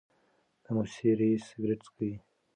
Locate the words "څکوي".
1.85-2.13